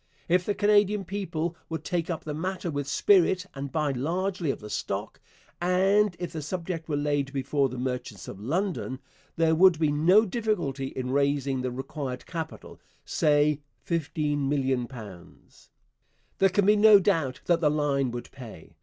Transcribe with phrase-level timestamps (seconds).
[0.27, 4.59] If the Canadian people would take up the matter with spirit and buy largely of
[4.59, 5.19] the stock,
[5.61, 8.97] and if the subject were laid before the merchants of London,
[9.35, 15.69] 'there would be no difficulty in raising the required capital, say £15,000,000.'
[16.39, 18.73] There can be no doubt that the line would pay.